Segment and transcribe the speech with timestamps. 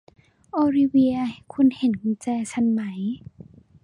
[0.51, 1.17] โอลิเวีย
[1.53, 2.81] คุณเห็นกุญแจฉันไหม